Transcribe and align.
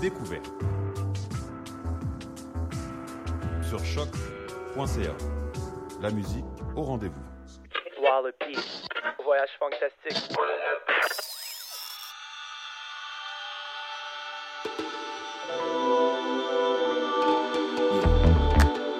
découverte. 0.00 0.50
Sur 3.62 3.84
choc.ca. 3.84 5.14
La 6.00 6.10
musique 6.10 6.44
au 6.74 6.82
rendez-vous. 6.82 7.20
Voyage 9.22 9.50
fantastique. 9.58 10.36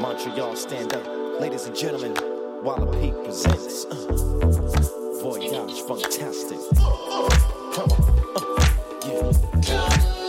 Montreal, 0.01 0.57
stand 0.57 0.95
up. 0.95 1.07
Ladies 1.41 1.67
and 1.67 1.75
gentlemen, 1.75 2.14
Wallopy 2.62 3.12
presents 3.25 3.87
uh, 3.87 5.23
Voyage 5.23 5.82
Fantastic. 5.89 6.59
Come 7.73 7.91
on. 7.91 8.01
Uh, 8.37 8.69
yeah. 9.07 10.20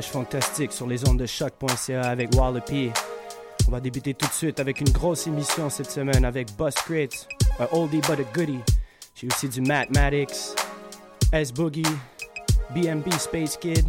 Fantastique 0.00 0.72
sur 0.72 0.86
les 0.86 1.06
ondes 1.06 1.18
de 1.18 1.26
choc.ca 1.26 2.02
avec 2.02 2.34
Wallopy. 2.34 2.90
On 3.68 3.70
va 3.70 3.78
débuter 3.78 4.14
tout 4.14 4.26
de 4.26 4.32
suite 4.32 4.58
avec 4.58 4.80
une 4.80 4.88
grosse 4.88 5.26
émission 5.26 5.68
cette 5.68 5.90
semaine 5.90 6.24
avec 6.24 6.48
Bus 6.56 6.74
un 7.60 7.66
oldie 7.72 8.00
but 8.00 8.18
a 8.18 8.24
goodie. 8.34 8.60
J'ai 9.14 9.26
aussi 9.26 9.48
du 9.48 9.60
Mathematics, 9.60 10.54
S 11.32 11.52
Boogie, 11.52 11.82
BMB 12.74 13.12
Space 13.18 13.58
Kid, 13.58 13.84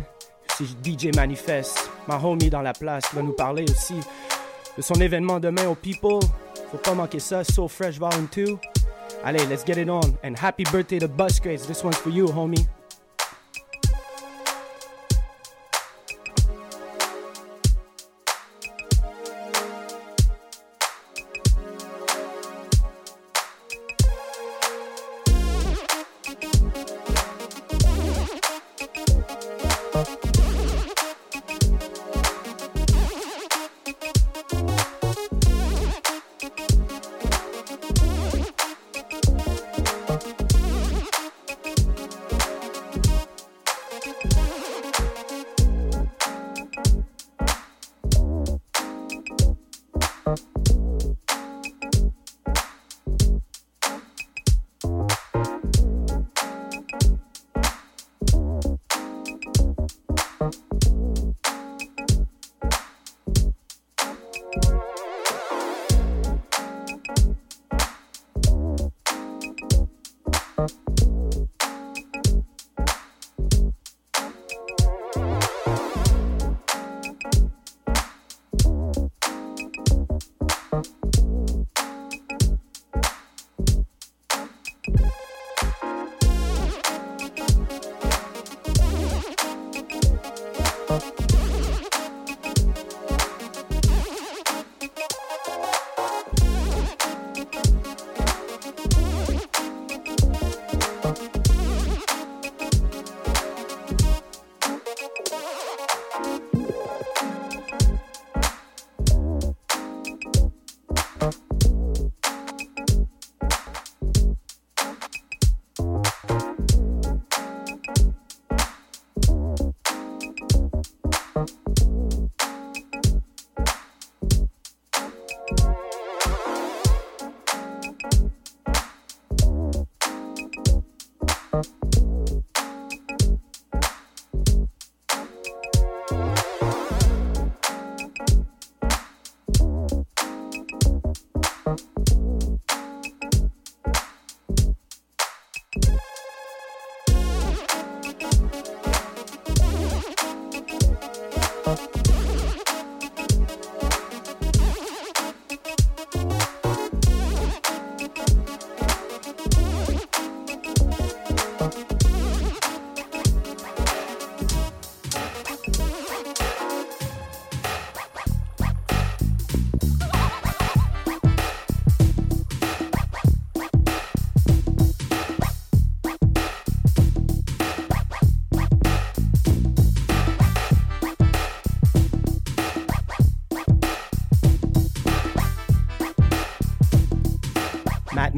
aussi 0.59 0.75
DJ 0.83 1.15
Manifest, 1.15 1.89
ma 2.07 2.17
homie 2.17 2.49
dans 2.49 2.61
la 2.61 2.73
place 2.73 3.07
qui 3.07 3.15
va 3.15 3.21
nous 3.21 3.33
parler 3.33 3.63
aussi 3.63 3.95
de 4.75 4.81
son 4.81 4.95
événement 4.95 5.39
demain 5.39 5.67
au 5.67 5.75
People. 5.75 6.19
Faut 6.71 6.77
pas 6.77 6.93
manquer 6.93 7.19
ça, 7.19 7.45
So 7.45 7.69
Fresh 7.69 7.97
Volume 7.97 8.27
2. 8.35 8.57
Allez, 9.23 9.45
let's 9.45 9.63
get 9.65 9.81
it 9.81 9.89
on. 9.89 10.01
And 10.21 10.35
happy 10.35 10.63
birthday 10.65 10.99
to 10.99 11.07
Bus. 11.07 11.39
This 11.39 11.81
one's 11.81 11.97
for 11.97 12.09
you, 12.09 12.27
homie. 12.27 12.67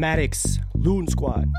Mathematics, 0.06 0.60
Loon 0.76 1.08
Squad. 1.08 1.52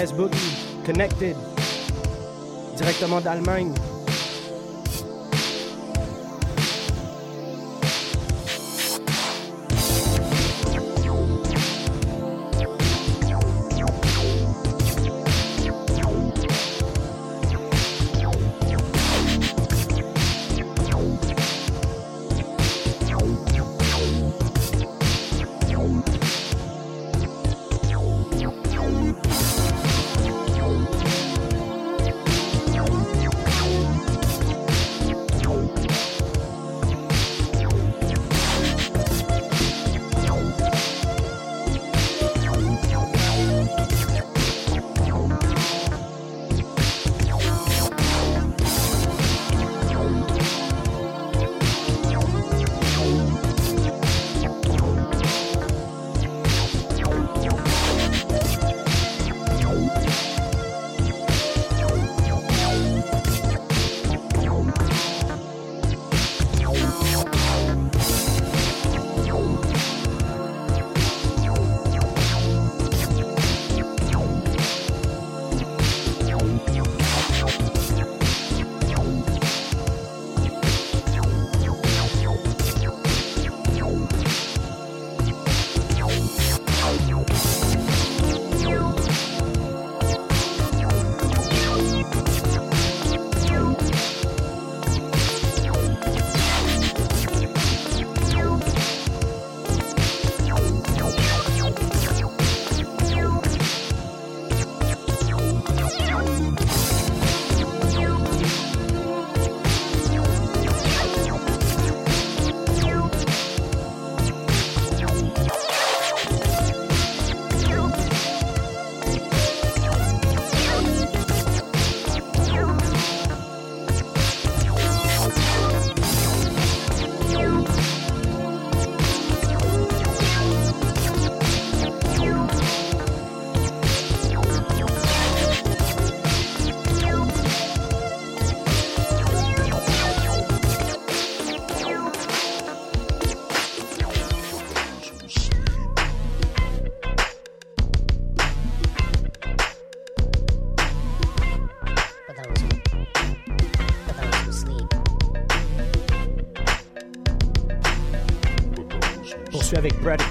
S 0.00 0.12
Boogie, 0.12 0.54
Connected, 0.86 1.34
directement 2.76 3.20
d'Allemagne. 3.20 3.72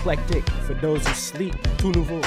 Eclectic, 0.07 0.49
For 0.65 0.73
Those 0.75 1.05
Who 1.05 1.13
Sleep, 1.15 1.53
tout 1.77 1.91
nouveau. 1.91 2.21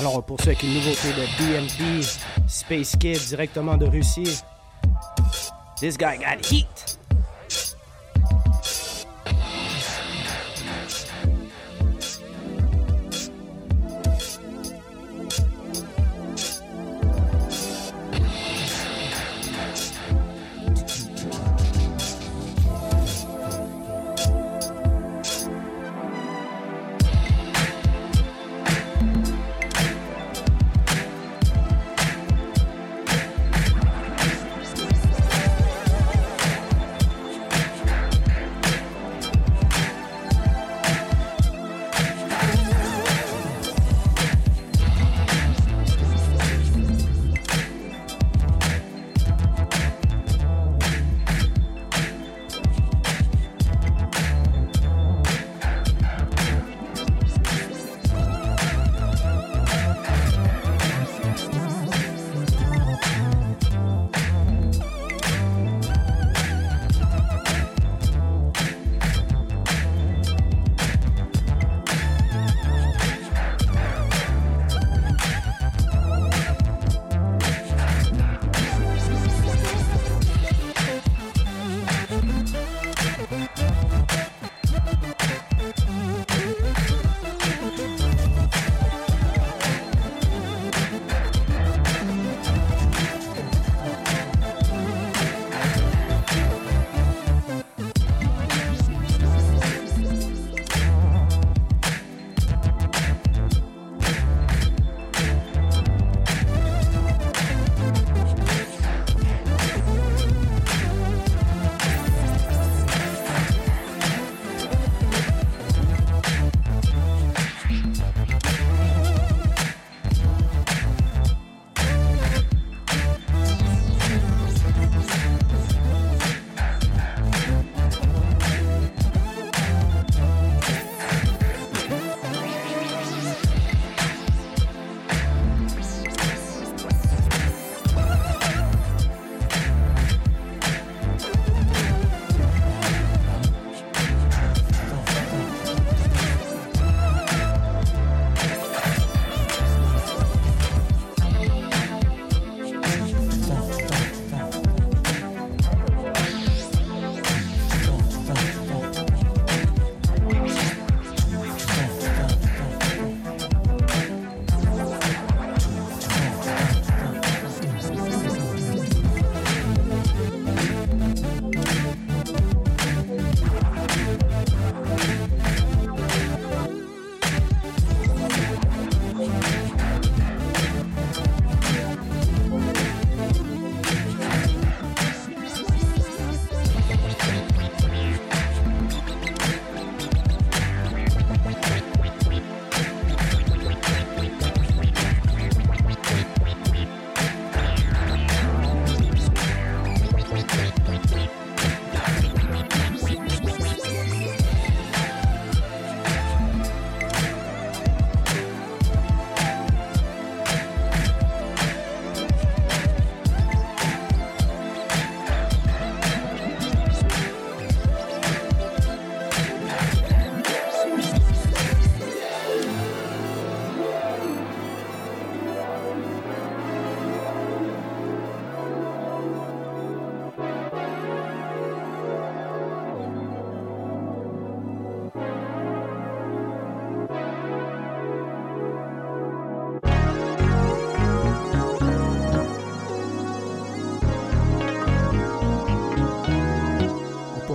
Alors 0.00 0.16
on 0.16 0.22
poursuit 0.22 0.48
avec 0.48 0.62
une 0.62 0.72
nouveauté 0.72 1.08
de 1.12 1.26
BMP, 1.36 2.02
Space 2.48 2.96
Kid 2.96 3.18
directement 3.18 3.76
de 3.76 3.84
Russie. 3.84 4.40
This 5.78 5.98
guy 5.98 6.16
got 6.16 6.42
heat. 6.42 6.79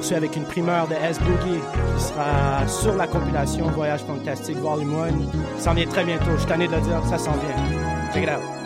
Poursuit 0.06 0.15
avec 0.15 0.36
une 0.36 0.44
primeur 0.44 0.88
de 0.88 0.94
S 0.94 1.20
Boogie 1.20 1.60
qui 1.96 2.04
sera 2.04 2.68
sur 2.68 2.96
la 2.96 3.08
compilation 3.08 3.65
Voyage 3.72 4.02
Fantastique 4.02 4.58
Volume 4.58 4.94
1. 4.94 5.58
Ça 5.58 5.65
s'en 5.65 5.74
vient 5.74 5.88
très 5.88 6.04
bientôt. 6.04 6.32
Je 6.34 6.38
suis 6.38 6.48
tanné 6.48 6.68
de 6.68 6.76
le 6.76 6.82
dire, 6.82 7.04
ça 7.06 7.18
s'en 7.18 7.32
vient. 7.32 8.13
Check 8.13 8.24
it 8.24 8.30
out. 8.30 8.64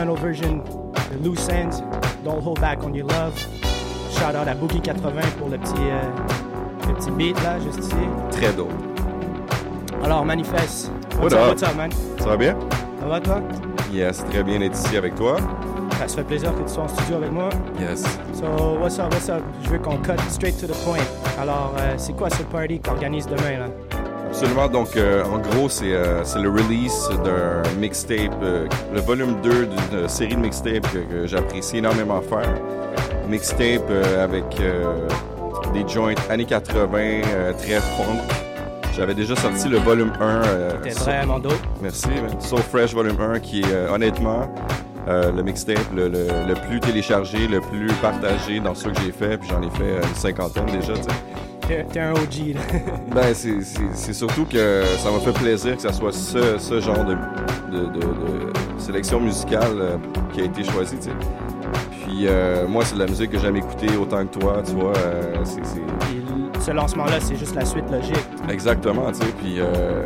Instrumental 0.00 0.16
version 0.16 0.62
de 1.12 1.24
Loose 1.24 1.48
Ends, 1.50 1.82
Don't 2.24 2.42
Hold 2.42 2.60
Back 2.60 2.82
on 2.84 2.94
Your 2.94 3.06
Love. 3.08 3.34
Shout 4.12 4.34
out 4.34 4.48
à 4.48 4.54
Boogie 4.54 4.80
80 4.80 5.20
pour 5.38 5.48
le 5.48 5.58
petit, 5.58 5.74
euh, 5.76 6.88
le 6.88 6.94
petit 6.94 7.10
beat 7.10 7.42
là, 7.42 7.58
juste 7.60 7.80
ici. 7.80 7.94
Très 8.30 8.52
dope. 8.52 8.70
Alors, 10.02 10.24
Manifeste. 10.24 10.90
What's 11.20 11.34
up, 11.34 11.40
up? 11.40 11.48
what's 11.48 11.62
up, 11.62 11.76
man? 11.76 11.90
Ça 12.18 12.26
va 12.26 12.36
bien? 12.36 12.56
Ça 13.00 13.06
va, 13.06 13.20
toi? 13.20 13.42
Yes, 13.92 14.24
très 14.30 14.42
bien 14.42 14.58
d'être 14.58 14.74
ici 14.74 14.96
avec 14.96 15.14
toi. 15.16 15.36
Ça 15.98 16.08
se 16.08 16.16
fait 16.16 16.24
plaisir 16.24 16.54
que 16.54 16.62
tu 16.62 16.68
sois 16.68 16.84
en 16.84 16.88
studio 16.88 17.16
avec 17.16 17.32
moi. 17.32 17.50
Yes. 17.78 18.02
So, 18.32 18.78
what's 18.80 18.98
up, 18.98 19.12
what's 19.12 19.28
up? 19.28 19.42
Je 19.62 19.68
veux 19.68 19.78
qu'on 19.78 19.98
cut 19.98 20.18
straight 20.30 20.58
to 20.60 20.66
the 20.66 20.84
point. 20.84 21.04
Alors, 21.38 21.74
euh, 21.78 21.94
c'est 21.98 22.16
quoi 22.16 22.30
ce 22.30 22.42
party 22.44 22.80
qu'organise 22.80 23.26
demain, 23.26 23.58
là? 23.58 23.66
Absolument. 24.42 24.68
Donc, 24.68 24.96
euh, 24.96 25.22
en 25.24 25.36
gros, 25.38 25.68
c'est 25.68 25.92
euh, 25.92 26.24
c'est 26.24 26.38
le 26.38 26.48
release 26.48 27.10
d'un 27.22 27.62
mixtape, 27.78 28.32
euh, 28.42 28.66
le 28.90 29.00
volume 29.02 29.36
2 29.42 29.66
d'une 29.66 30.08
série 30.08 30.34
de 30.34 30.40
mixtapes 30.40 30.90
que, 30.90 30.98
que 31.00 31.26
j'apprécie 31.26 31.76
énormément 31.76 32.22
faire. 32.22 32.54
Mixtape 33.28 33.90
avec 34.18 34.44
des 35.74 35.86
joints 35.86 36.14
années 36.30 36.46
80, 36.46 36.88
euh, 36.98 37.52
très 37.52 37.80
funk. 37.80 38.16
J'avais 38.96 39.12
déjà 39.14 39.36
sorti 39.36 39.68
le 39.68 39.76
volume 39.76 40.12
1. 40.18 40.24
euh, 40.24 40.70
T'es 40.82 40.90
vraiment 40.90 41.38
dope. 41.38 41.52
Merci. 41.82 42.08
So 42.38 42.56
Fresh 42.56 42.94
Volume 42.94 43.20
1 43.20 43.40
qui 43.40 43.60
est 43.60 43.90
honnêtement 43.92 44.48
le 45.06 45.42
mixtape 45.42 45.76
le, 45.94 46.08
le, 46.08 46.28
le 46.48 46.54
plus 46.68 46.80
téléchargé, 46.80 47.46
le 47.48 47.60
plus 47.60 47.88
partagé 48.00 48.60
dans 48.60 48.74
ceux 48.74 48.90
que 48.90 49.00
j'ai 49.02 49.12
fait. 49.12 49.36
Puis 49.36 49.50
j'en 49.50 49.60
ai 49.60 49.70
fait 49.70 50.06
une 50.08 50.14
cinquantaine 50.14 50.66
déjà. 50.66 50.94
tu 50.94 51.02
sais. 51.02 51.08
T'es 51.92 52.00
un 52.00 52.12
OG, 52.12 52.54
là. 52.54 52.60
Ben, 53.14 53.34
c'est- 53.34 54.12
surtout 54.12 54.44
que 54.44 54.82
ça 54.98 55.10
m'a 55.10 55.18
fait 55.20 55.32
plaisir 55.32 55.76
que 55.76 55.82
ça 55.82 55.92
soit 55.92 56.12
ce, 56.12 56.58
ce 56.58 56.80
genre 56.80 57.04
de, 57.04 57.14
de, 57.76 57.84
de- 57.86 57.98
de 57.98 58.52
sélection 58.78 59.20
musicale 59.20 59.76
euh, 59.80 59.96
qui 60.32 60.40
a 60.40 60.44
été 60.44 60.64
choisi, 60.64 60.96
tu 60.96 61.04
sais. 61.04 61.10
Puis 62.04 62.26
euh, 62.26 62.66
moi, 62.68 62.84
c'est 62.84 62.94
de 62.94 63.00
la 63.00 63.06
musique 63.06 63.30
que 63.30 63.38
j'aime 63.38 63.56
écouter 63.56 63.88
autant 64.00 64.24
que 64.26 64.38
toi, 64.38 64.62
tu 64.66 64.72
vois. 64.74 64.92
euh, 64.96 65.34
c'est- 65.44 65.60
ce 66.60 66.70
lancement-là, 66.72 67.20
c'est 67.20 67.36
juste 67.36 67.54
la 67.54 67.64
suite 67.64 67.90
logique. 67.90 68.16
Exactement, 68.50 69.10
tu 69.12 69.18
sais. 69.20 69.32
Puis 69.40 69.60
euh, 69.60 70.04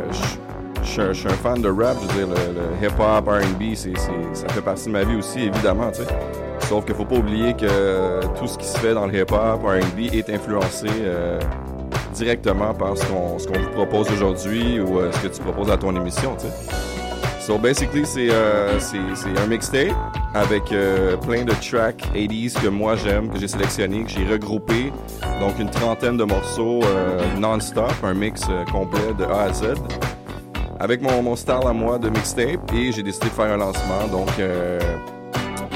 je 0.81 0.87
suis 0.87 1.01
un- 1.01 1.13
je 1.13 1.19
suis 1.19 1.27
un 1.27 1.31
fan 1.33 1.61
de 1.61 1.69
rap, 1.69 1.97
je 2.01 2.07
veux 2.07 2.25
dire, 2.25 2.35
le, 2.35 2.53
le 2.59 2.87
hip-hop, 2.87 3.27
R&B, 3.27 3.75
c'est- 3.75 3.97
c'est- 3.97 4.33
ça 4.33 4.47
fait 4.49 4.61
partie 4.61 4.85
de 4.85 4.91
ma 4.91 5.03
vie 5.03 5.15
aussi, 5.17 5.39
évidemment, 5.41 5.91
tu 5.91 6.01
sais. 6.03 6.07
Sauf 6.67 6.85
qu'il 6.85 6.95
faut 6.95 7.05
pas 7.05 7.15
oublier 7.15 7.53
que 7.53 8.25
tout 8.39 8.47
ce 8.47 8.57
qui 8.57 8.65
se 8.65 8.77
fait 8.79 8.93
dans 8.93 9.05
le 9.05 9.13
hip-hop, 9.13 9.63
R&B 9.63 10.13
est 10.13 10.29
influencé 10.29 10.87
euh, 10.89 11.39
directement 12.15 12.73
par 12.73 12.97
ce 12.97 13.05
qu'on 13.05 13.37
vous 13.37 13.69
propose 13.73 14.11
aujourd'hui 14.11 14.79
ou 14.79 14.99
euh, 14.99 15.11
ce 15.11 15.19
que 15.19 15.27
tu 15.27 15.41
proposes 15.41 15.69
à 15.69 15.77
ton 15.77 15.95
émission, 15.95 16.35
tu 16.35 16.47
sais. 16.47 16.75
So 17.39 17.59
basically, 17.59 18.05
c'est 18.07 18.29
euh, 18.31 18.79
un 19.37 19.47
mixtape 19.47 19.93
avec 20.33 20.71
euh, 20.71 21.15
plein 21.17 21.43
de 21.43 21.53
tracks 21.53 22.01
80s 22.15 22.59
que 22.59 22.67
moi 22.67 22.95
j'aime, 22.95 23.29
que 23.29 23.37
j'ai 23.37 23.47
sélectionné, 23.47 24.03
que 24.03 24.09
j'ai 24.09 24.25
regroupé. 24.25 24.91
Donc 25.39 25.59
une 25.59 25.69
trentaine 25.69 26.17
de 26.17 26.23
morceaux 26.23 26.81
non-stop, 27.37 27.93
un 28.01 28.15
mix 28.15 28.41
complet 28.71 29.13
de 29.19 29.25
A 29.25 29.43
à 29.43 29.53
Z. 29.53 29.75
Avec 30.79 31.01
mon, 31.01 31.21
mon 31.21 31.35
style 31.35 31.67
à 31.67 31.73
moi 31.73 31.99
de 31.99 32.09
mixtape 32.09 32.73
et 32.73 32.91
j'ai 32.91 33.03
décidé 33.03 33.27
de 33.27 33.31
faire 33.31 33.45
un 33.45 33.57
lancement. 33.57 34.07
Donc 34.11 34.29
euh, 34.39 34.79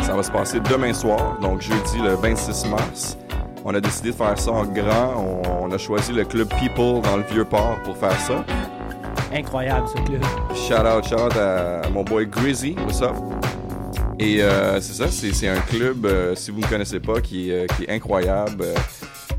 ça 0.09 0.15
va 0.15 0.23
se 0.23 0.31
passer 0.31 0.59
demain 0.59 0.91
soir, 0.91 1.37
donc 1.39 1.61
jeudi 1.61 1.99
le 2.01 2.15
26 2.15 2.65
mars. 2.65 3.15
On 3.63 3.75
a 3.75 3.79
décidé 3.79 4.09
de 4.09 4.15
faire 4.15 4.39
ça 4.39 4.51
en 4.51 4.65
grand. 4.65 5.13
On, 5.45 5.65
on 5.65 5.71
a 5.71 5.77
choisi 5.77 6.13
le 6.13 6.25
club 6.25 6.47
People 6.59 7.01
dans 7.03 7.17
le 7.17 7.23
Vieux-Port 7.29 7.77
pour 7.83 7.95
faire 7.95 8.19
ça. 8.21 8.43
Incroyable, 9.31 9.87
ce 9.87 10.01
club. 10.01 10.23
Shout 10.55 10.83
out, 10.83 11.05
shout 11.07 11.23
out 11.23 11.37
à 11.37 11.87
mon 11.93 12.03
boy 12.03 12.25
Grizzy, 12.25 12.75
what's 12.87 13.03
up? 13.03 13.13
Et 14.17 14.41
euh, 14.41 14.81
c'est 14.81 14.93
ça, 14.93 15.07
c'est 15.09 15.47
un 15.47 15.59
club, 15.59 16.07
euh, 16.07 16.33
si 16.33 16.49
vous 16.49 16.61
ne 16.61 16.65
connaissez 16.65 16.99
pas, 16.99 17.21
qui, 17.21 17.51
est, 17.51 17.53
euh, 17.53 17.67
qui 17.77 17.83
est 17.83 17.91
incroyable. 17.91 18.65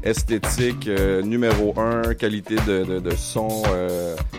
esthétique 0.05 0.89
numéro 1.25 1.75
un, 1.79 2.15
qualité 2.15 2.55
de, 2.65 2.85
de, 2.85 2.99
de 3.01 3.11
son, 3.17 3.65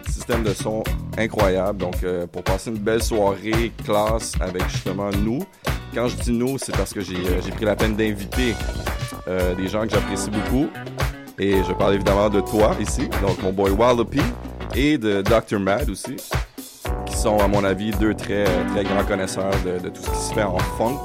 système 0.10 0.44
de 0.44 0.54
son 0.54 0.82
incroyable. 1.18 1.80
Donc, 1.80 1.98
pour 2.32 2.42
passer 2.42 2.70
une 2.70 2.78
belle 2.78 3.04
soirée 3.04 3.74
classe 3.84 4.32
avec 4.40 4.64
justement 4.70 5.10
nous. 5.12 5.46
Quand 5.94 6.08
je 6.08 6.16
dis 6.16 6.32
nous, 6.32 6.58
c'est 6.58 6.72
parce 6.72 6.94
que 6.94 7.02
j'ai 7.02 7.16
euh, 7.18 7.42
j'ai 7.44 7.52
pris 7.52 7.66
la 7.66 7.76
peine 7.76 7.96
d'inviter 7.96 8.56
euh, 9.28 9.54
des 9.56 9.68
gens 9.68 9.84
que 9.84 9.90
j'apprécie 9.90 10.30
beaucoup. 10.30 10.68
Et 11.38 11.64
je 11.68 11.74
parle 11.74 11.96
évidemment 11.96 12.30
de 12.30 12.40
toi 12.40 12.76
ici, 12.80 13.10
donc 13.22 13.42
mon 13.42 13.52
boy 13.52 13.72
Wallopy, 13.72 14.22
et 14.76 14.98
de 14.98 15.22
Dr. 15.22 15.60
Mad 15.60 15.90
aussi, 15.90 16.16
qui 17.06 17.16
sont 17.18 17.40
à 17.40 17.48
mon 17.48 17.64
avis 17.64 17.92
deux 17.92 18.14
très, 18.14 18.44
très 18.74 18.84
grands 18.84 19.04
connaisseurs 19.04 19.52
de, 19.66 19.80
de 19.80 19.90
tout 19.90 20.02
ce 20.04 20.10
qui 20.10 20.24
se 20.30 20.34
fait 20.34 20.44
en 20.44 20.60
funk 20.78 21.02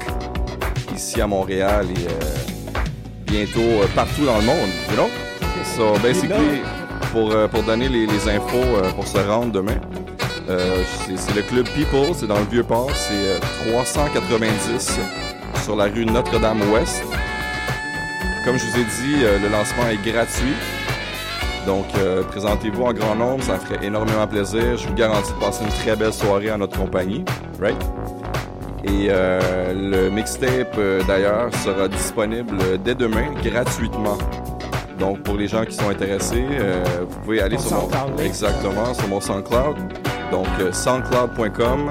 ici 0.95 1.19
à 1.21 1.27
Montréal 1.27 1.87
et 1.89 2.07
euh, 2.07 2.85
bientôt 3.25 3.59
euh, 3.59 3.87
partout 3.95 4.25
dans 4.25 4.37
le 4.37 4.45
monde, 4.45 4.69
you 4.89 4.95
know? 4.95 5.09
So 5.75 5.93
basically, 6.01 6.61
pour, 7.11 7.31
euh, 7.31 7.47
pour 7.47 7.63
donner 7.63 7.89
les, 7.89 8.05
les 8.05 8.29
infos 8.29 8.57
euh, 8.57 8.91
pour 8.91 9.07
se 9.07 9.17
rendre 9.17 9.51
demain, 9.51 9.77
euh, 10.49 10.83
c'est 11.15 11.35
le 11.35 11.41
club 11.41 11.67
People, 11.75 12.13
c'est 12.13 12.27
dans 12.27 12.39
le 12.39 12.45
Vieux-Port, 12.45 12.91
c'est 12.93 13.13
euh, 13.13 13.39
390 13.71 14.99
sur 15.63 15.75
la 15.75 15.85
rue 15.85 16.05
Notre-Dame-Ouest. 16.05 17.03
Comme 18.45 18.57
je 18.57 18.65
vous 18.65 18.77
ai 18.79 18.83
dit, 18.83 19.23
euh, 19.23 19.39
le 19.39 19.49
lancement 19.49 19.87
est 19.89 20.01
gratuit. 20.09 20.53
Donc, 21.65 21.85
euh, 21.97 22.23
présentez-vous 22.23 22.83
en 22.83 22.93
grand 22.93 23.15
nombre, 23.15 23.43
ça 23.43 23.57
ferait 23.57 23.85
énormément 23.85 24.25
plaisir. 24.25 24.77
Je 24.77 24.87
vous 24.87 24.93
garantis 24.93 25.33
de 25.33 25.39
passer 25.39 25.65
une 25.65 25.71
très 25.71 25.97
belle 25.97 26.13
soirée 26.13 26.49
en 26.49 26.59
notre 26.59 26.79
compagnie. 26.79 27.25
Right? 27.59 27.75
Et 28.85 29.07
euh, 29.09 29.73
le 29.73 30.09
mixtape, 30.09 30.75
euh, 30.77 31.03
d'ailleurs, 31.05 31.53
sera 31.55 31.89
disponible 31.89 32.57
dès 32.85 32.95
demain 32.95 33.33
gratuitement. 33.43 34.17
Donc, 34.97 35.23
pour 35.23 35.35
les 35.35 35.49
gens 35.49 35.65
qui 35.65 35.75
sont 35.75 35.89
intéressés, 35.89 36.45
euh, 36.51 36.83
vous 37.01 37.19
pouvez 37.19 37.41
aller 37.41 37.57
sur 37.57 37.73
mon... 37.73 38.17
Exactement, 38.23 38.93
sur 38.93 39.07
mon 39.09 39.19
SoundCloud. 39.19 39.75
Donc, 40.31 40.47
euh, 40.59 40.71
soundcloud.com 40.71 41.89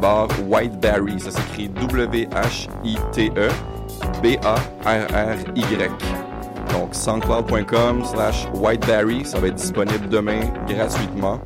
barre 0.00 0.28
Whiteberry. 0.48 1.20
Ça 1.20 1.30
s'écrit 1.30 1.68
W-H-I-T-E 1.68 3.48
B-A-R-R-Y. 4.22 5.88
Donc, 6.72 6.94
soundcloud.com 6.94 8.04
slash 8.04 8.48
Whiteberry. 8.54 9.24
Ça 9.24 9.38
va 9.38 9.48
être 9.48 9.54
disponible 9.54 10.08
demain 10.08 10.40
gratuitement. 10.66 11.38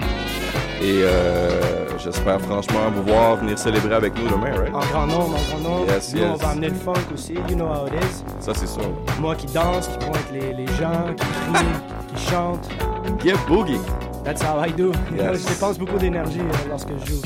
Et 0.82 1.02
euh, 1.02 1.98
j'espère 1.98 2.40
franchement 2.40 2.90
vous 2.94 3.02
voir 3.02 3.36
venir 3.36 3.58
célébrer 3.58 3.94
avec 3.94 4.14
nous 4.18 4.28
demain, 4.28 4.50
right? 4.58 4.74
En 4.74 4.80
grand 4.80 5.06
nombre, 5.06 5.36
en 5.36 5.58
grand 5.58 5.70
nombre. 5.70 5.86
Yes, 5.92 6.12
Nous, 6.12 6.20
yes. 6.20 6.30
on 6.34 6.36
va 6.36 6.48
amener 6.50 6.68
le 6.68 6.74
funk 6.74 6.92
aussi. 7.14 7.34
You 7.48 7.56
know 7.56 7.66
how 7.66 7.86
it 7.86 7.94
is. 7.94 8.24
Ça, 8.40 8.52
c'est 8.54 8.66
sûr. 8.66 8.82
Moi 9.20 9.34
qui 9.36 9.46
danse, 9.46 9.88
qui 9.88 9.98
pointe 10.06 10.30
les, 10.32 10.52
les 10.52 10.66
gens, 10.74 11.14
qui 11.16 11.24
crie, 11.26 11.66
qui 12.14 12.30
chante. 12.30 12.68
Get 13.24 13.36
Boogie! 13.48 13.80
That's 14.26 14.42
how 14.42 14.58
I 14.58 14.72
do. 14.72 14.90
Yes. 15.16 15.44
Je 15.44 15.48
dépense 15.54 15.78
beaucoup 15.78 15.98
d'énergie 15.98 16.40
euh, 16.40 16.68
lorsque 16.68 16.88
je 16.98 17.06
joue. 17.12 17.22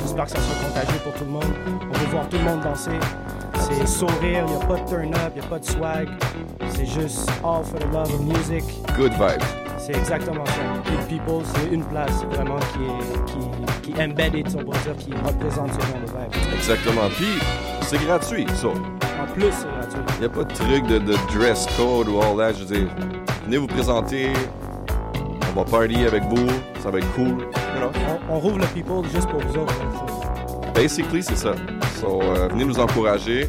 J'espère 0.00 0.24
que 0.24 0.30
ça 0.30 0.38
sera 0.38 0.64
contagieux 0.66 1.00
pour 1.04 1.12
tout 1.12 1.24
le 1.26 1.30
monde. 1.30 1.52
On 1.82 1.92
veut 1.92 2.06
voir 2.06 2.26
tout 2.30 2.38
le 2.38 2.44
monde 2.44 2.62
danser. 2.62 2.98
C'est 3.60 3.86
sourire, 3.86 4.46
il 4.46 4.56
n'y 4.56 4.62
a 4.62 4.66
pas 4.66 4.76
de 4.76 4.88
turn-up, 4.88 5.32
il 5.36 5.40
n'y 5.40 5.46
a 5.46 5.50
pas 5.50 5.58
de 5.58 5.64
swag. 5.66 6.08
C'est 6.70 6.86
juste 6.86 7.28
all 7.44 7.62
for 7.62 7.78
the 7.78 7.92
love 7.92 8.14
of 8.14 8.20
music. 8.22 8.64
Good 8.96 9.12
vibes. 9.12 9.44
C'est 9.76 9.94
exactement 9.94 10.46
ça. 10.46 10.52
Big 10.90 11.20
People, 11.20 11.42
c'est 11.54 11.68
une 11.70 11.84
place 11.84 12.24
vraiment 12.30 12.56
qui 12.56 12.78
est, 12.82 13.24
qui, 13.82 13.92
qui 13.92 14.00
embedded, 14.00 14.48
on 14.58 14.64
pourrait 14.64 14.78
dire, 14.78 14.96
qui 14.96 15.10
représente 15.12 15.70
ce 15.74 15.86
genre 15.86 16.00
de 16.00 16.06
vibe. 16.06 16.54
Exactement. 16.54 17.08
Puis, 17.14 17.38
c'est 17.82 18.02
gratuit, 18.06 18.46
ça. 18.54 18.68
En 18.68 19.26
plus, 19.34 19.52
c'est 19.52 19.68
gratuit. 19.68 20.00
Il 20.16 20.20
n'y 20.20 20.26
a 20.26 20.30
pas 20.30 20.44
de 20.44 20.54
truc 20.54 20.86
de, 20.86 20.98
de 20.98 21.14
dress 21.36 21.66
code 21.76 22.08
ou 22.08 22.22
all 22.22 22.38
that. 22.38 22.54
Je 22.54 22.64
veux 22.64 22.74
dire, 22.74 22.88
venez 23.44 23.58
vous 23.58 23.66
présenter. 23.66 24.32
On 25.58 25.64
va 25.64 25.70
party 25.70 26.04
avec 26.06 26.22
vous. 26.22 26.46
Ça 26.80 26.88
va 26.88 26.98
être 26.98 27.12
cool. 27.14 27.30
You 27.30 27.80
know? 27.80 27.90
On, 28.30 28.34
on 28.34 28.38
rouvre 28.38 28.58
le 28.58 28.66
People 28.66 29.02
juste 29.12 29.28
pour 29.28 29.40
vous 29.40 29.58
autres. 29.58 29.74
Basically, 30.72 31.20
c'est 31.20 31.36
ça. 31.36 31.54
So, 32.00 32.22
euh, 32.22 32.46
venez 32.52 32.64
nous 32.64 32.78
encourager. 32.78 33.48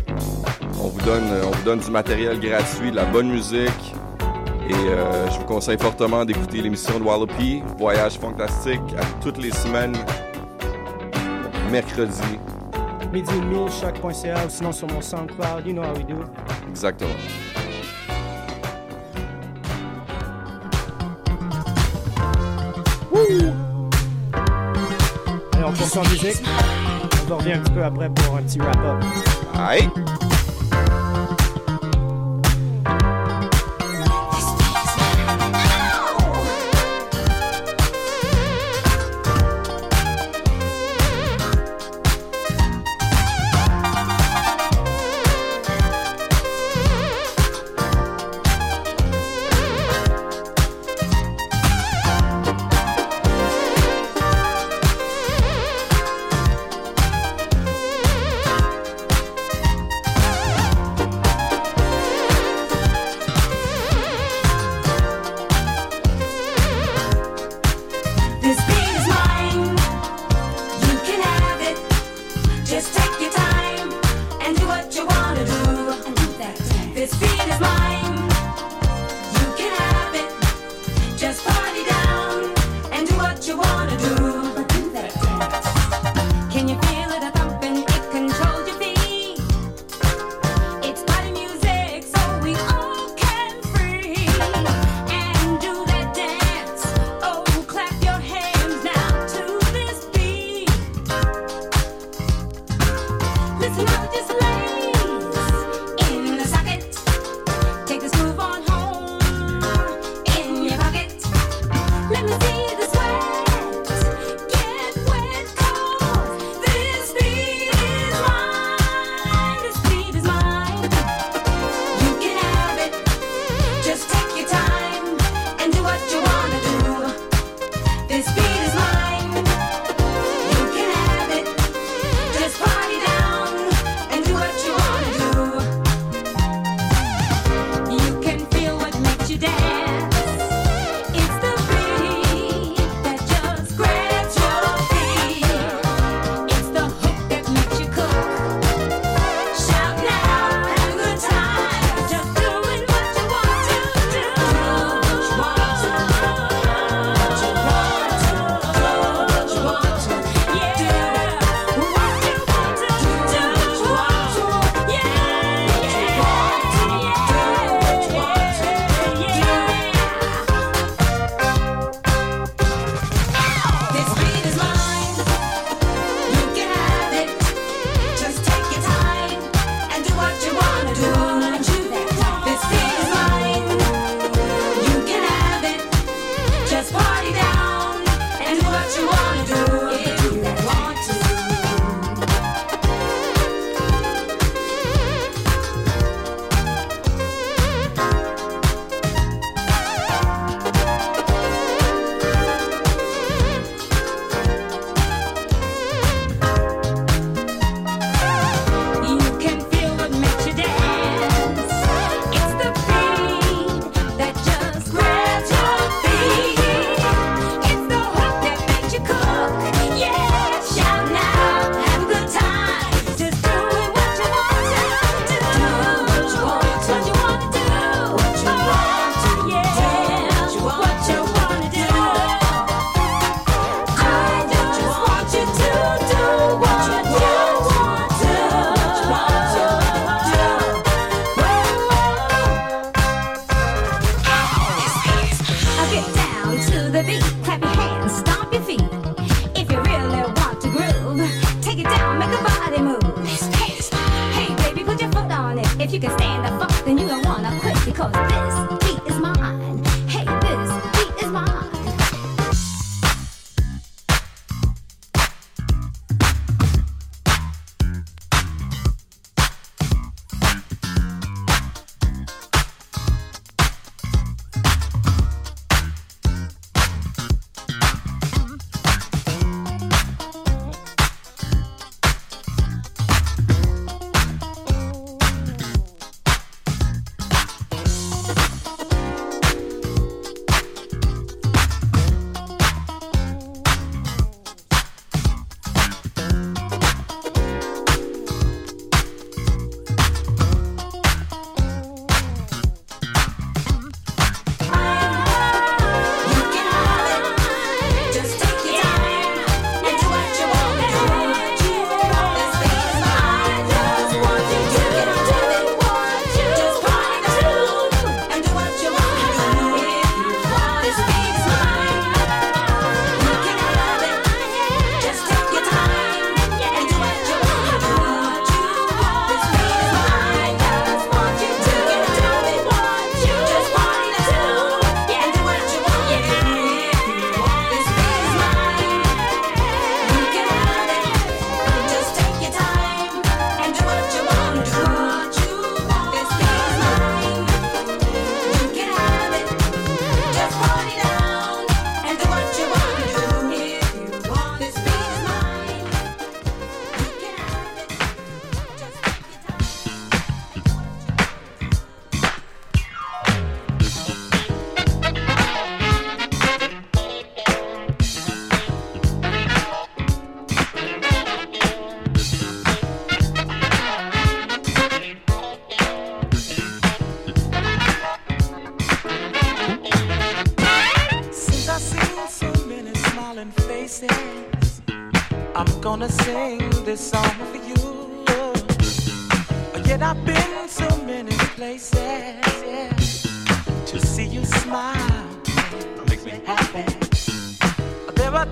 On 0.81 0.87
vous, 0.87 1.01
donne, 1.01 1.29
euh, 1.31 1.43
on 1.45 1.51
vous 1.51 1.63
donne 1.63 1.77
du 1.77 1.91
matériel 1.91 2.39
gratuit, 2.39 2.89
de 2.89 2.95
la 2.95 3.05
bonne 3.05 3.29
musique. 3.29 3.93
Et 4.67 4.73
euh, 4.73 5.29
je 5.29 5.37
vous 5.37 5.45
conseille 5.45 5.77
fortement 5.77 6.25
d'écouter 6.25 6.63
l'émission 6.63 6.97
de 6.97 7.03
Wallopy, 7.03 7.61
Voyage 7.77 8.17
Fantastique, 8.17 8.81
à 8.97 9.05
toutes 9.21 9.37
les 9.37 9.51
semaines, 9.51 9.95
mercredi. 11.71 12.39
Midi 13.13 13.31
et 13.35 13.39
demi, 13.39 13.55
ou 13.55 13.69
sinon 14.49 14.71
sur 14.71 14.87
mon 14.87 15.01
SoundCloud, 15.01 15.63
you 15.63 15.73
know 15.73 15.83
how 15.83 15.93
we 15.93 16.05
do. 16.07 16.15
Exactement. 16.71 17.13
Poursuit 25.89 25.99
en 25.99 26.11
musique. 26.11 26.43
On 27.31 27.37
revient 27.37 27.53
un 27.53 27.59
petit 27.59 27.71
peu 27.71 27.83
après 27.83 28.09
pour 28.09 28.37
un 28.37 28.43
petit 28.43 28.59
wrap-up. 28.59 29.03
Aïe! 29.55 29.89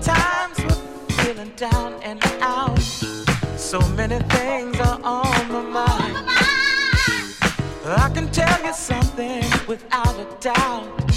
times 0.00 0.58
feeling 1.22 1.52
down 1.56 1.94
and 2.02 2.24
out. 2.40 2.78
So 3.56 3.80
many 3.90 4.18
things 4.30 4.78
are 4.80 5.00
on 5.02 5.52
my 5.52 5.62
mind. 5.62 6.16
I 7.84 8.10
can 8.14 8.30
tell 8.30 8.64
you 8.64 8.72
something 8.72 9.44
without 9.66 10.14
a 10.18 10.26
doubt. 10.40 11.07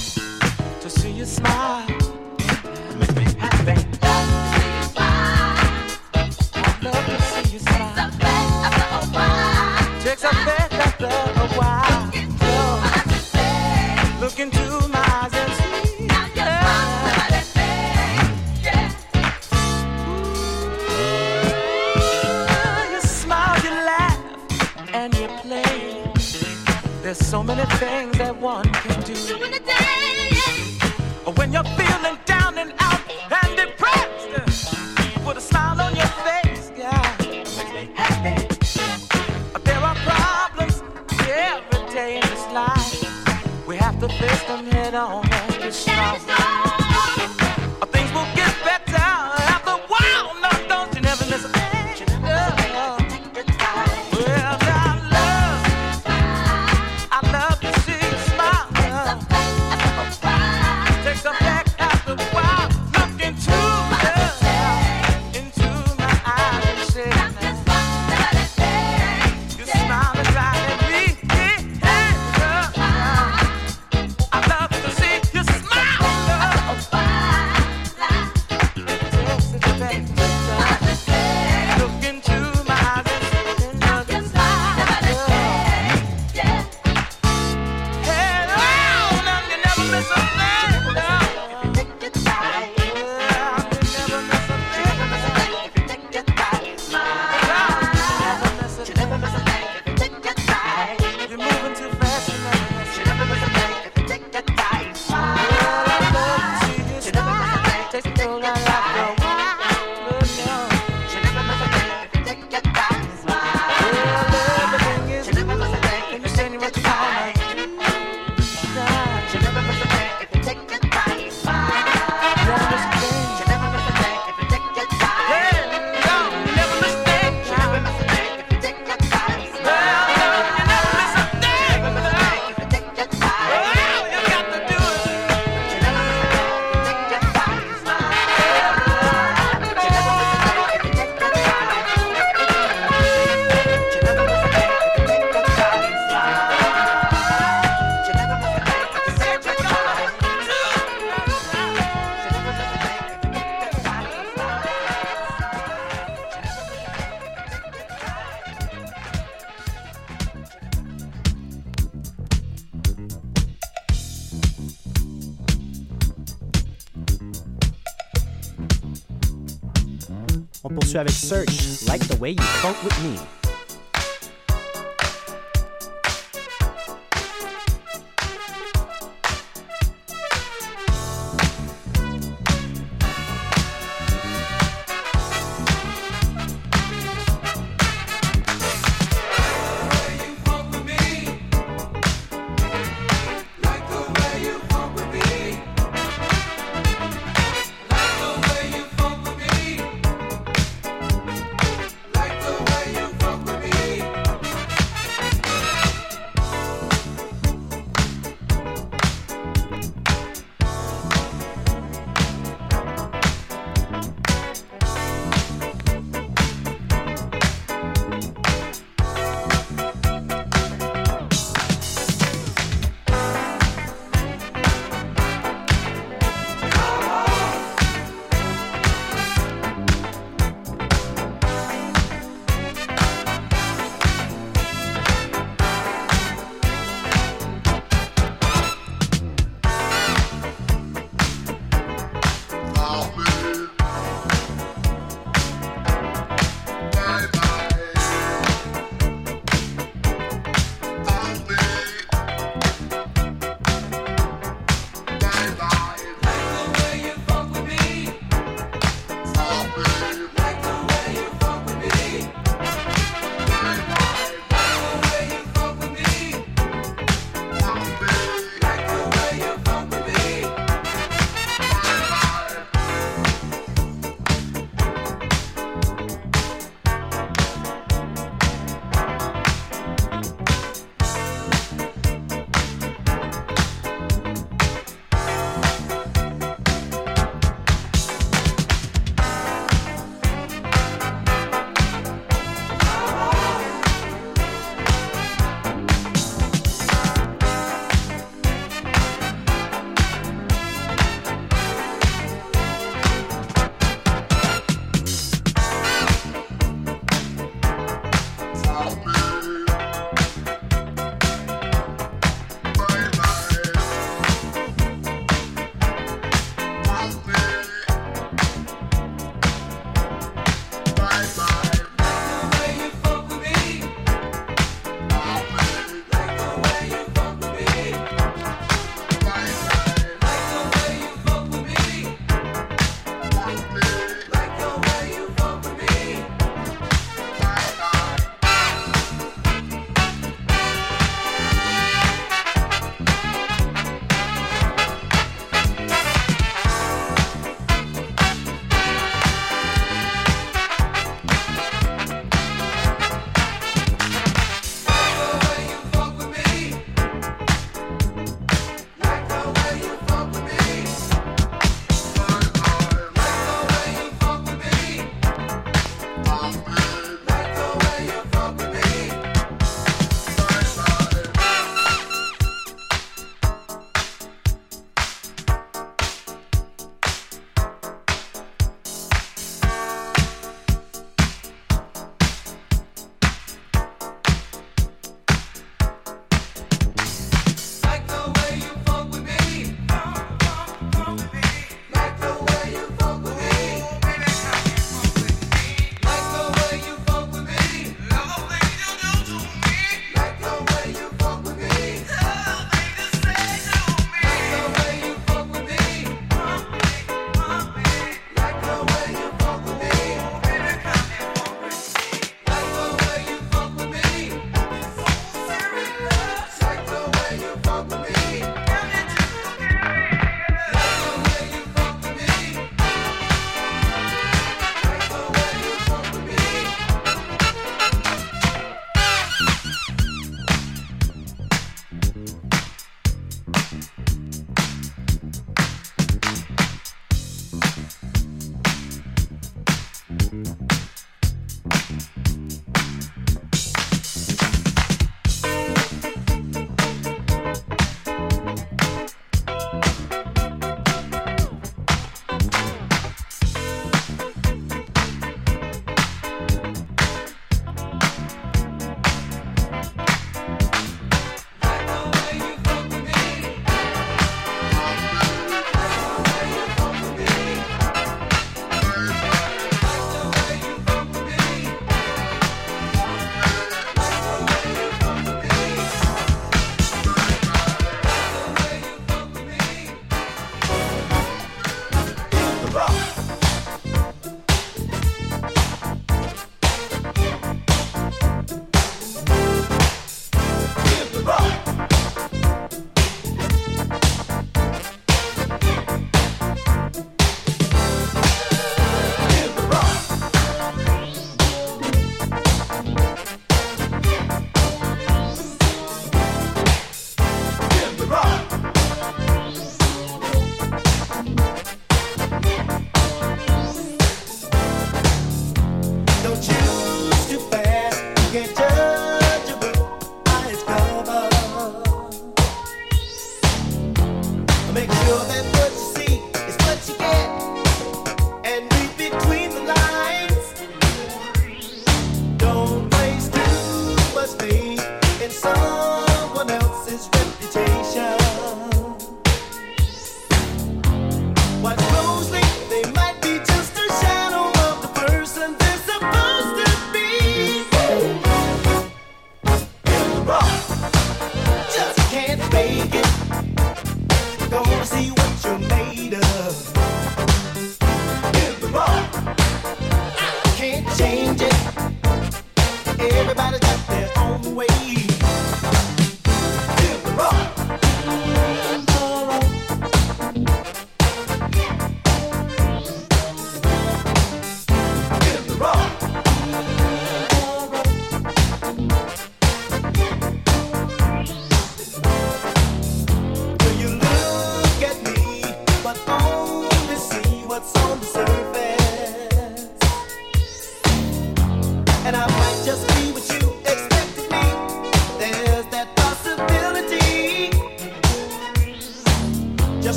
Avec 171.01 171.15
Search, 171.15 171.60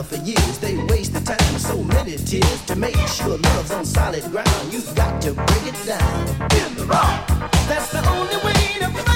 around 0.00 0.08
for 0.08 0.24
years. 0.24 0.58
They 0.58 0.76
wasted 0.84 1.26
time, 1.26 1.58
so 1.58 1.82
many 1.82 2.16
tears 2.16 2.62
to 2.66 2.76
make 2.76 2.96
sure 3.08 3.38
love's 3.38 3.70
on 3.70 3.84
solid 3.84 4.22
ground. 4.30 4.72
You've 4.72 4.94
got 4.94 5.20
to 5.22 5.32
break 5.32 5.66
it 5.66 5.86
down. 5.86 6.28
In 6.52 6.74
the 6.76 6.86
rock, 6.86 7.26
that's 7.68 7.92
the 7.92 8.06
only 8.08 8.36
way 8.44 8.78
to. 8.80 9.09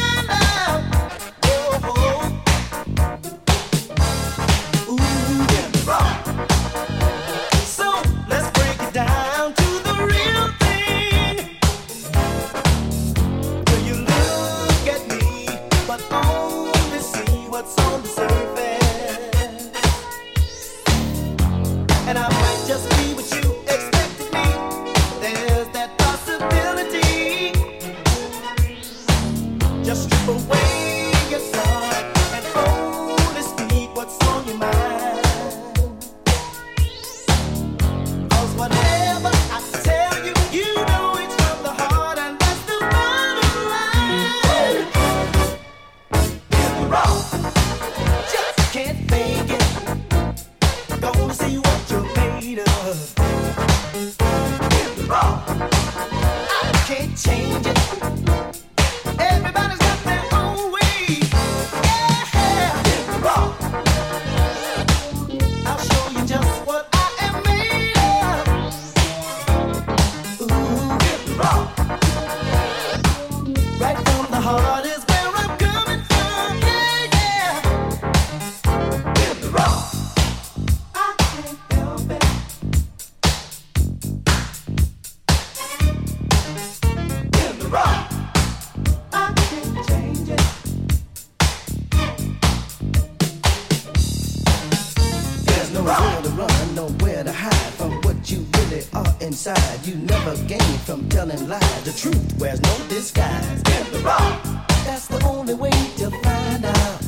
in 103.77 103.93
the 103.93 104.01
rock. 104.05 104.43
That's 104.85 105.07
the 105.09 105.25
only 105.27 105.55
way 105.55 105.71
to 105.99 106.11
find 106.11 106.65
out. 106.65 107.01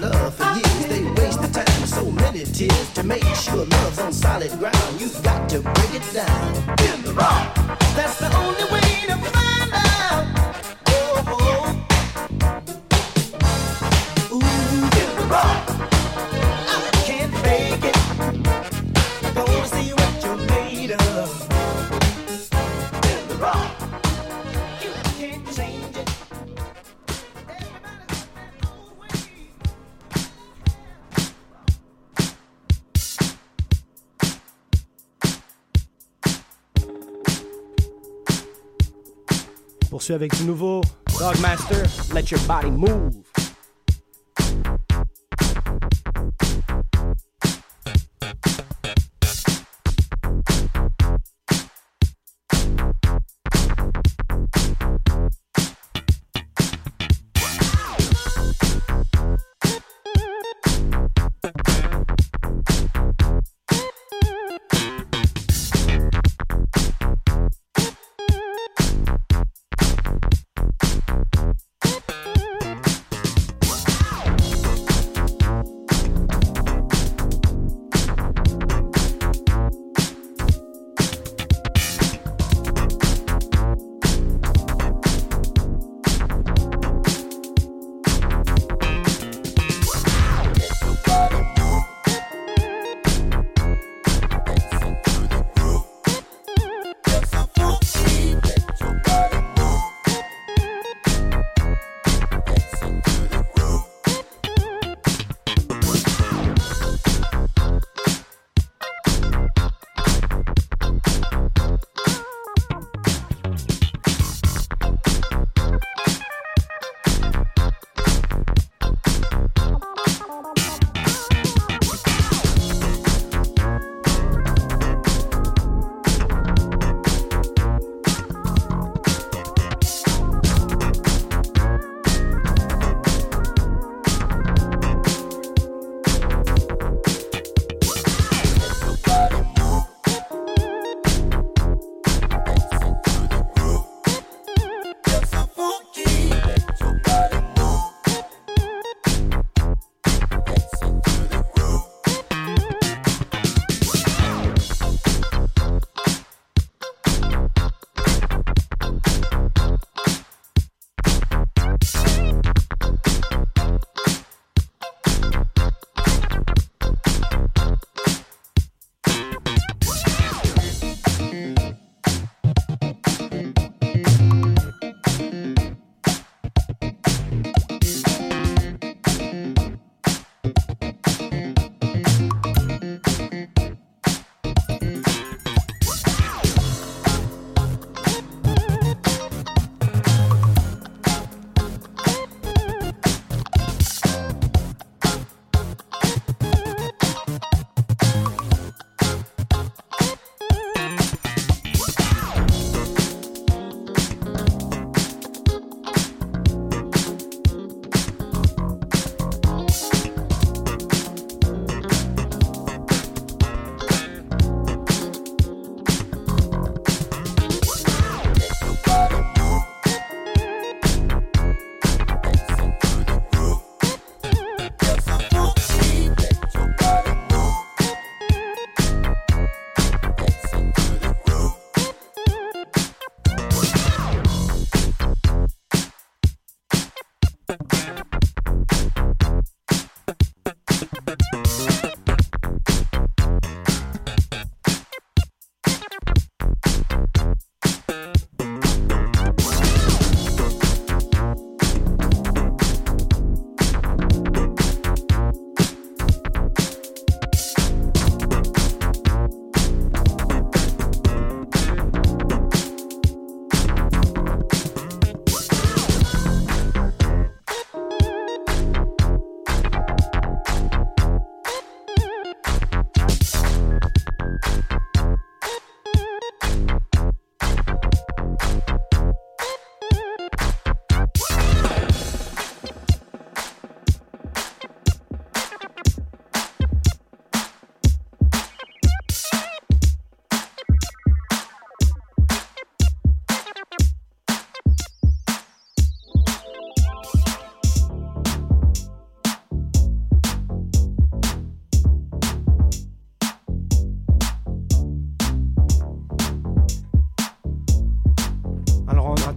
Love 0.00 0.34
for 0.34 0.44
years. 0.54 0.86
They 0.86 1.02
time 1.52 1.80
with 1.80 1.90
so 1.90 2.10
many 2.10 2.44
tears 2.44 2.92
to 2.94 3.02
make 3.02 3.24
sure 3.34 3.64
love's 3.64 3.98
on 3.98 4.12
solid 4.12 4.50
ground. 4.58 5.00
You've 5.00 5.22
got 5.22 5.48
to 5.50 5.60
break 5.60 5.94
it 5.94 6.12
down 6.12 6.54
in 6.88 7.02
the 7.02 7.12
rock. 7.14 7.54
That's 7.94 8.18
the 8.18 8.34
only 8.36 8.72
way. 8.72 8.81
Poursuit 40.02 40.14
avec 40.14 40.36
du 40.36 40.44
nouveau 40.46 40.80
Dogmaster, 41.16 41.84
Let 42.12 42.24
Your 42.32 42.40
Body 42.48 42.72
Move. 42.72 43.31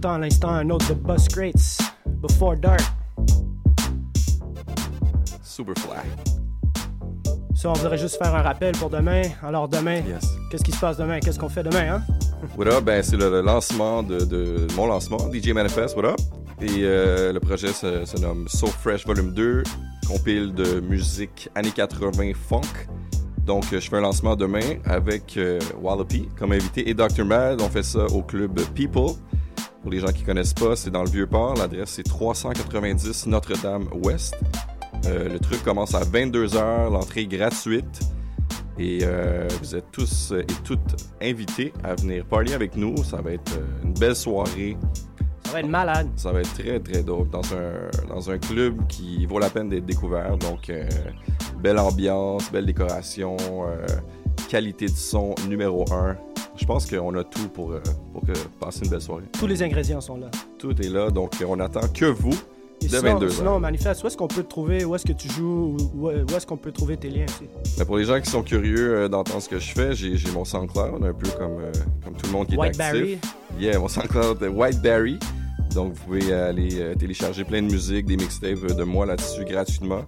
À 0.06 0.18
l'instant 0.18 0.50
un 0.50 0.70
autre 0.70 0.88
de 0.90 0.94
Bus 0.94 1.26
Crates, 1.28 1.78
Before 2.06 2.56
Dark. 2.56 2.80
Superfly. 5.42 5.96
Ça, 7.54 7.70
on 7.70 7.72
voudrait 7.72 7.98
juste 7.98 8.16
faire 8.16 8.32
un 8.34 8.42
rappel 8.42 8.72
pour 8.76 8.88
demain. 8.88 9.22
Alors 9.42 9.68
demain, 9.68 9.96
Yes. 10.06 10.24
qu'est-ce 10.50 10.62
qui 10.62 10.70
se 10.72 10.78
passe 10.78 10.96
demain? 10.98 11.18
Qu'est-ce 11.18 11.38
qu'on 11.40 11.48
fait 11.48 11.64
demain, 11.64 11.96
hein? 11.96 12.02
What 12.56 12.68
up? 12.68 12.84
Ben, 12.84 13.02
c'est 13.02 13.16
le, 13.16 13.40
lancement 13.40 14.02
de, 14.04 14.20
de 14.20 14.66
mon 14.76 14.86
lancement, 14.86 15.18
DJ 15.32 15.48
Manifest. 15.48 15.96
What 15.96 16.04
up? 16.10 16.20
Et 16.60 16.82
euh, 16.84 17.32
le 17.32 17.40
projet 17.40 17.72
se, 17.72 18.04
se 18.04 18.16
nomme 18.20 18.46
So 18.48 18.68
Fresh 18.68 19.06
Volume 19.06 19.32
2, 19.34 19.64
compile 20.06 20.54
de 20.54 20.80
musique 20.80 21.48
années 21.56 21.72
80 21.72 22.32
funk. 22.48 22.60
Donc, 23.44 23.64
euh, 23.72 23.80
je 23.80 23.88
fais 23.88 23.96
un 23.96 24.00
lancement 24.02 24.36
demain 24.36 24.76
avec 24.84 25.36
euh, 25.36 25.58
Wallopy 25.80 26.28
comme 26.38 26.52
invité 26.52 26.88
et 26.88 26.94
Dr. 26.94 27.24
Mad. 27.24 27.60
On 27.60 27.68
fait 27.68 27.82
ça 27.82 28.06
au 28.06 28.22
club 28.22 28.60
People. 28.74 29.10
Pour 29.86 29.92
les 29.92 30.00
gens 30.00 30.10
qui 30.10 30.24
connaissent 30.24 30.52
pas, 30.52 30.74
c'est 30.74 30.90
dans 30.90 31.04
le 31.04 31.08
Vieux-Port. 31.08 31.54
L'adresse, 31.54 31.90
c'est 31.90 32.02
390 32.02 33.26
Notre-Dame-Ouest. 33.28 34.34
Euh, 35.04 35.28
le 35.28 35.38
truc 35.38 35.62
commence 35.62 35.94
à 35.94 36.00
22h, 36.00 36.90
l'entrée 36.90 37.20
est 37.20 37.26
gratuite. 37.28 38.00
Et 38.80 38.98
euh, 39.04 39.46
vous 39.60 39.76
êtes 39.76 39.92
tous 39.92 40.32
et 40.36 40.44
toutes 40.64 40.96
invités 41.22 41.72
à 41.84 41.94
venir 41.94 42.24
parler 42.24 42.52
avec 42.52 42.74
nous. 42.74 42.96
Ça 43.04 43.18
va 43.18 43.30
être 43.30 43.52
euh, 43.58 43.84
une 43.84 43.94
belle 43.94 44.16
soirée. 44.16 44.76
Ça 45.44 45.52
va 45.52 45.60
être 45.60 45.68
malade. 45.68 46.08
Ça 46.16 46.32
va 46.32 46.40
être 46.40 46.52
très, 46.52 46.80
très 46.80 47.04
dope 47.04 47.30
dans 47.30 47.54
un, 47.54 48.08
dans 48.08 48.28
un 48.28 48.38
club 48.38 48.88
qui 48.88 49.24
vaut 49.26 49.38
la 49.38 49.50
peine 49.50 49.68
d'être 49.68 49.86
découvert. 49.86 50.36
Donc, 50.36 50.68
euh, 50.68 50.88
belle 51.62 51.78
ambiance, 51.78 52.50
belle 52.50 52.66
décoration, 52.66 53.36
qualité 54.46 54.86
de 54.86 54.96
son 54.96 55.34
numéro 55.48 55.84
un. 55.92 56.16
Je 56.56 56.64
pense 56.64 56.86
qu'on 56.86 57.14
a 57.14 57.24
tout 57.24 57.48
pour, 57.48 57.72
euh, 57.72 57.82
pour 58.12 58.22
que, 58.22 58.32
passer 58.58 58.84
une 58.84 58.90
belle 58.90 59.02
soirée. 59.02 59.24
Tous 59.38 59.46
les 59.46 59.62
ingrédients 59.62 60.00
sont 60.00 60.16
là. 60.16 60.30
Tout 60.58 60.80
est 60.80 60.88
là, 60.88 61.10
donc 61.10 61.32
on 61.46 61.60
attend 61.60 61.86
que 61.92 62.06
vous 62.06 62.34
Et 62.80 62.86
de 62.86 62.96
sinon, 62.96 63.14
22 63.14 63.28
sinon, 63.30 63.60
manifeste, 63.60 64.02
où 64.02 64.06
est-ce 64.06 64.16
qu'on 64.16 64.28
peut 64.28 64.42
te 64.42 64.48
trouver? 64.48 64.84
Où 64.84 64.94
est-ce 64.94 65.04
que 65.04 65.12
tu 65.12 65.28
joues? 65.28 65.76
Où, 65.94 66.10
est-ce 66.10 66.46
qu'on 66.46 66.56
peut 66.56 66.72
trouver 66.72 66.96
tes 66.96 67.10
liens 67.10 67.26
aussi? 67.26 67.48
Mais 67.78 67.84
pour 67.84 67.98
les 67.98 68.04
gens 68.04 68.20
qui 68.20 68.30
sont 68.30 68.42
curieux 68.42 68.94
euh, 68.94 69.08
d'entendre 69.08 69.42
ce 69.42 69.48
que 69.48 69.58
je 69.58 69.70
fais, 69.70 69.94
j'ai 69.94 70.30
mon 70.32 70.44
SoundCloud, 70.44 71.04
un 71.04 71.12
peu 71.12 71.28
comme, 71.38 71.60
euh, 71.60 71.72
comme 72.02 72.14
tout 72.14 72.26
le 72.26 72.32
monde 72.32 72.46
qui 72.46 72.54
est 72.54 72.58
White 72.58 72.80
actif. 72.80 72.92
Barry. 72.92 73.18
Yeah, 73.58 73.78
mon 73.78 73.88
SoundCloud 73.88 74.42
Whiteberry. 74.42 75.18
Donc, 75.74 75.92
vous 75.92 76.04
pouvez 76.04 76.32
aller 76.32 76.94
télécharger 76.98 77.44
plein 77.44 77.60
de 77.60 77.70
musique, 77.70 78.06
des 78.06 78.16
mixtapes 78.16 78.74
de 78.74 78.84
moi 78.84 79.04
là-dessus 79.04 79.44
gratuitement 79.44 80.06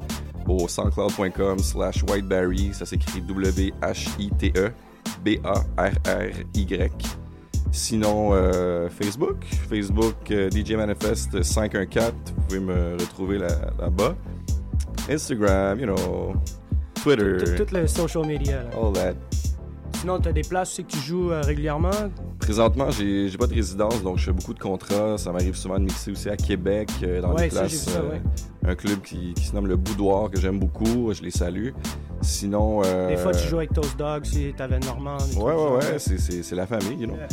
au 0.50 0.68
soundcloud.com 0.68 1.58
slash 1.58 2.02
whiteberry. 2.04 2.72
Ça 2.72 2.86
s'écrit 2.86 3.20
W-H-I-T-E 3.22 4.70
B-A-R-R-Y. 5.24 6.90
Sinon, 7.70 8.30
euh, 8.32 8.88
Facebook. 8.88 9.44
Facebook 9.68 10.30
euh, 10.30 10.50
DJ 10.50 10.72
Manifest 10.72 11.42
514. 11.42 12.12
Vous 12.36 12.42
pouvez 12.48 12.60
me 12.60 12.92
retrouver 12.98 13.38
là- 13.38 13.70
là-bas. 13.78 14.14
Instagram, 15.10 15.78
you 15.80 15.86
know, 15.86 16.34
Twitter, 17.02 17.36
Tout, 17.56 17.64
tout 17.64 17.74
le 17.74 17.86
social 17.86 18.26
media. 18.26 18.62
là. 18.64 18.70
all 18.76 18.92
that. 18.92 19.14
Sinon, 20.00 20.20
tu 20.20 20.28
as 20.28 20.32
des 20.32 20.42
places 20.42 20.70
aussi 20.72 20.84
que 20.84 20.92
tu 20.92 20.98
joues 20.98 21.32
euh, 21.32 21.40
régulièrement? 21.40 21.90
Présentement, 22.38 22.90
j'ai 22.90 23.28
pas 23.38 23.46
de 23.48 23.54
résidence, 23.54 24.02
donc 24.02 24.18
je 24.18 24.26
fais 24.26 24.32
beaucoup 24.32 24.54
de 24.54 24.58
contrats. 24.60 25.18
Ça 25.18 25.32
m'arrive 25.32 25.56
souvent 25.56 25.74
de 25.78 25.84
mixer 25.84 26.12
aussi 26.12 26.28
à 26.28 26.36
Québec, 26.36 26.88
euh, 27.02 27.20
dans 27.20 27.32
Ouais, 27.34 27.44
des 27.44 27.48
places. 27.48 27.72
ça, 27.74 27.98
euh, 27.98 28.10
ouais. 28.10 28.20
Un 28.64 28.74
club 28.76 29.00
qui, 29.02 29.34
qui 29.34 29.44
se 29.44 29.54
nomme 29.54 29.66
le 29.66 29.76
Boudoir, 29.76 30.30
que 30.30 30.40
j'aime 30.40 30.58
beaucoup. 30.60 31.12
Je 31.12 31.22
les 31.22 31.30
salue. 31.32 31.70
Sinon. 32.22 32.82
euh, 32.84 33.08
Des 33.08 33.16
fois, 33.16 33.32
tu 33.32 33.46
joues 33.48 33.56
avec 33.58 33.72
Toast 33.72 33.98
Dog 33.98 34.24
si 34.24 34.52
t'avais 34.56 34.78
Normand. 34.80 35.18
Ouais, 35.36 35.52
ouais, 35.54 35.76
ouais, 35.92 35.98
c'est- 35.98 36.54
la 36.54 36.66
famille, 36.66 36.98
you 37.00 37.06
know. 37.06 37.16
Yeah. 37.16 37.28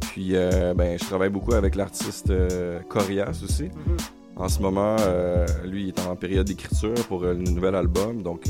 Puis, 0.00 0.30
euh, 0.34 0.74
ben, 0.74 0.98
je 0.98 1.04
travaille 1.04 1.30
beaucoup 1.30 1.54
avec 1.54 1.74
l'artiste 1.74 2.30
euh, 2.30 2.80
Corias 2.88 3.40
aussi. 3.44 3.64
Mhm. 3.64 3.96
En 4.36 4.48
ce 4.48 4.60
moment, 4.60 4.96
euh, 5.00 5.46
lui, 5.64 5.84
il 5.84 5.88
est 5.88 6.00
en 6.06 6.16
période 6.16 6.46
d'écriture 6.46 6.94
pour 7.08 7.24
euh, 7.24 7.34
le 7.34 7.42
nouvel 7.42 7.74
album, 7.74 8.22
donc. 8.22 8.44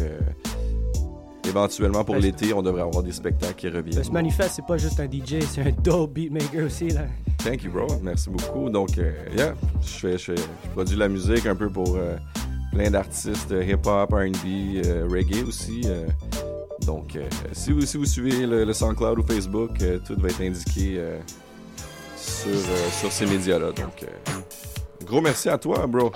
Éventuellement, 1.49 2.05
pour 2.05 2.15
Ben, 2.17 2.23
l'été, 2.23 2.53
on 2.53 2.63
devrait 2.63 2.83
avoir 2.83 3.03
des 3.03 3.13
spectacles 3.13 3.55
qui 3.55 3.69
reviennent. 3.69 3.95
Parce 3.97 4.09
que 4.09 4.13
Manifest, 4.13 4.51
c'est 4.57 4.67
pas 4.67 4.77
juste 4.77 5.01
un 5.01 5.07
DJ, 5.07 5.43
c'est 5.51 5.63
un 5.63 5.71
dope 5.83 6.13
beatmaker 6.13 6.67
aussi. 6.67 6.91
Là. 6.91 7.03
Thank 7.43 7.65
you, 7.65 7.71
bro. 7.73 7.87
Merci 8.03 8.29
beaucoup. 8.31 8.69
Donc, 8.69 8.99
euh, 8.99 9.13
yeah, 9.37 9.55
je, 9.83 9.89
fais, 9.89 10.19
je, 10.19 10.33
fais- 10.33 10.37
je 10.65 10.69
produis 10.71 10.95
de 10.95 11.01
la 11.01 11.09
musique 11.09 11.47
un 11.47 11.57
peu 11.57 11.69
pour 11.71 11.97
euh, 11.97 12.17
plein 12.73 12.91
d'artistes 12.91 13.51
euh, 13.53 13.65
hip-hop, 13.65 14.13
R&B, 14.13 14.85
euh, 14.87 15.09
reggae 15.11 15.43
aussi. 15.49 15.81
donc, 16.87 17.19
si, 17.53 17.73
vous, 17.73 17.83
si 17.87 17.97
vous 17.97 18.05
suivez 18.05 18.47
le, 18.47 18.65
le 18.65 18.73
SoundCloud 18.73 19.19
ou 19.19 19.23
Facebook, 19.27 19.71
tout 20.07 20.17
va 20.19 20.29
être 20.29 20.41
indiqué 20.43 21.01
sur, 22.17 22.51
sur 23.01 23.11
ces 23.13 23.27
médias-là. 23.27 23.73
Donc, 23.73 24.05
gros 25.05 25.21
merci 25.21 25.49
à 25.49 25.57
toi, 25.59 25.87
bro. 25.87 26.13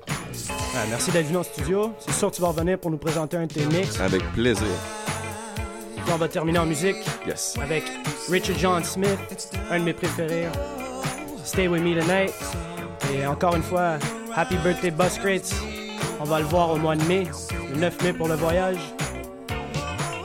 Ah, 0.76 0.84
merci 0.90 1.10
d'être 1.12 1.26
venu 1.26 1.38
en 1.38 1.42
studio. 1.42 1.92
C'est 1.98 2.12
sûr 2.12 2.30
que 2.30 2.36
tu 2.36 2.42
vas 2.42 2.48
revenir 2.48 2.78
pour 2.78 2.90
nous 2.90 2.98
présenter 2.98 3.36
un 3.36 3.46
de 3.46 3.52
tes 3.54 3.64
mix. 3.66 3.98
Avec 4.00 4.22
plaisir. 4.32 4.66
On 6.14 6.16
va 6.16 6.28
terminer 6.28 6.60
en 6.60 6.66
musique 6.66 6.96
Yes. 7.26 7.56
avec 7.60 7.82
Richard 8.30 8.56
John 8.58 8.84
Smith, 8.84 9.18
un 9.68 9.80
de 9.80 9.84
mes 9.84 9.92
préférés. 9.92 10.46
Stay 11.44 11.66
with 11.66 11.82
me 11.82 11.98
tonight. 12.00 12.32
Et 13.12 13.26
encore 13.26 13.56
une 13.56 13.64
fois, 13.64 13.98
happy 14.34 14.56
birthday 14.58 14.92
Bus 14.92 15.18
Crates. 15.18 15.52
On 16.20 16.24
va 16.24 16.38
le 16.38 16.46
voir 16.46 16.70
au 16.70 16.76
mois 16.76 16.94
de 16.94 17.02
mai, 17.04 17.26
le 17.68 17.76
9 17.80 18.02
mai 18.02 18.12
pour 18.12 18.28
le 18.28 18.34
voyage. 18.36 18.76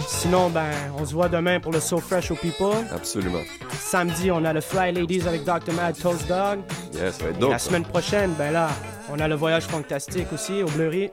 Sinon, 0.08 0.50
ben, 0.50 0.70
on 0.98 1.06
se 1.06 1.14
voit 1.14 1.28
demain 1.30 1.60
pour 1.60 1.72
le 1.72 1.80
So 1.80 1.98
Fresh 1.98 2.30
aux 2.30 2.36
People. 2.36 2.86
Absolument. 2.94 3.42
Samedi, 3.80 4.30
on 4.32 4.46
a 4.46 4.54
le 4.54 4.62
Fly 4.62 4.92
Ladies 4.92 5.28
avec 5.28 5.44
Dr. 5.44 5.74
Mad 5.74 5.98
Toast 6.00 6.28
Dog. 6.28 6.60
Yes, 6.94 7.16
ça 7.18 7.24
va 7.24 7.30
être 7.32 7.40
dope. 7.40 7.50
la 7.52 7.58
semaine 7.60 7.84
prochaine, 7.86 8.32
ben 8.38 8.52
là, 8.52 8.70
on 9.12 9.20
a 9.20 9.28
le 9.28 9.36
voyage 9.36 9.64
fantastique 9.64 10.28
aussi 10.34 10.62
au 10.62 10.68
Bleury. 10.68 11.10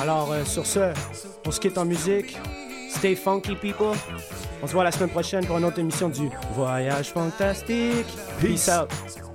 Alors, 0.00 0.32
euh, 0.32 0.44
sur 0.44 0.66
ce, 0.66 0.92
on 1.46 1.50
se 1.52 1.60
quitte 1.60 1.78
en 1.78 1.84
musique. 1.84 2.36
Stay 2.98 3.14
funky, 3.14 3.54
people. 3.54 3.94
On 4.60 4.66
se 4.66 4.72
voit 4.72 4.82
la 4.82 4.90
semaine 4.90 5.10
prochaine 5.10 5.46
pour 5.46 5.56
une 5.58 5.64
autre 5.64 5.78
émission 5.78 6.08
du 6.08 6.28
Voyage 6.54 7.10
fantastique. 7.12 8.06
Peace, 8.40 8.66
Peace. 8.66 8.68
out. 8.68 9.27